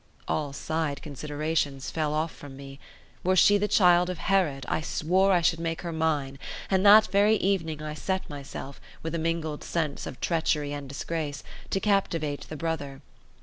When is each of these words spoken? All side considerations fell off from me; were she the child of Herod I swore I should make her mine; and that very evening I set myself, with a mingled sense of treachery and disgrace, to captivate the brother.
All 0.27 0.51
side 0.51 1.03
considerations 1.03 1.91
fell 1.91 2.11
off 2.15 2.33
from 2.35 2.57
me; 2.57 2.79
were 3.23 3.35
she 3.35 3.59
the 3.59 3.67
child 3.67 4.09
of 4.09 4.17
Herod 4.17 4.65
I 4.67 4.81
swore 4.81 5.31
I 5.31 5.41
should 5.43 5.59
make 5.59 5.83
her 5.83 5.91
mine; 5.91 6.39
and 6.71 6.83
that 6.87 7.05
very 7.11 7.35
evening 7.35 7.83
I 7.83 7.93
set 7.93 8.27
myself, 8.27 8.81
with 9.03 9.13
a 9.13 9.19
mingled 9.19 9.63
sense 9.63 10.07
of 10.07 10.19
treachery 10.19 10.73
and 10.73 10.89
disgrace, 10.89 11.43
to 11.69 11.79
captivate 11.79 12.47
the 12.49 12.57
brother. 12.57 13.03